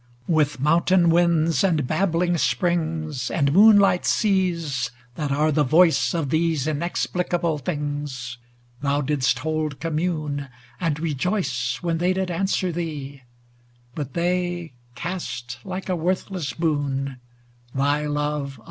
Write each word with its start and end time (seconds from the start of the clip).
With 0.27 0.59
mountain 0.59 1.11
winds, 1.11 1.63
and 1.63 1.85
babbling 1.85 2.35
springs. 2.39 3.29
And 3.29 3.53
moonlight 3.53 4.03
seas, 4.03 4.89
that 5.13 5.31
are 5.31 5.51
the 5.51 5.63
voice 5.63 6.15
Of 6.15 6.31
these 6.31 6.65
inexplicable 6.65 7.59
things, 7.59 8.39
Thou 8.81 9.01
didst 9.01 9.37
hold 9.37 9.79
commune, 9.79 10.47
and 10.79 10.99
rejoice 10.99 11.83
When 11.83 11.99
they 11.99 12.13
did 12.13 12.31
answer 12.31 12.71
thee; 12.71 13.21
but 13.93 14.13
they 14.15 14.73
Cast, 14.95 15.59
like 15.63 15.87
a 15.87 15.95
worthless 15.95 16.53
boon, 16.53 17.19
thy 17.75 18.07
love 18.07 18.57
away. 18.57 18.59